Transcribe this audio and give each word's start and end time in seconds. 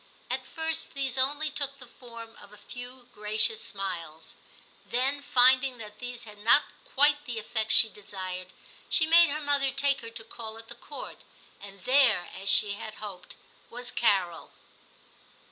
At 0.31 0.47
first 0.47 0.95
these 0.95 1.15
only 1.15 1.51
took 1.51 1.77
the 1.77 1.85
form 1.85 2.35
of 2.37 2.51
a 2.51 2.57
few 2.57 3.07
gracious 3.13 3.63
smiles. 3.63 4.35
Then 4.83 5.21
finding 5.21 5.77
that 5.77 5.99
these 5.99 6.23
had 6.23 6.39
not 6.39 6.63
quite 6.83 7.23
the 7.25 7.37
effect 7.37 7.71
she 7.71 7.87
desired, 7.87 8.47
she 8.89 9.05
made 9.05 9.29
her 9.29 9.39
mother 9.41 9.69
take 9.69 10.01
her 10.01 10.09
to 10.09 10.23
call 10.23 10.57
at 10.57 10.69
the 10.69 10.73
Court, 10.73 11.19
and 11.59 11.83
there, 11.83 12.31
as 12.33 12.49
she 12.49 12.71
had 12.71 12.95
hoped, 12.95 13.35
was 13.69 13.91
Carol. 13.91 14.51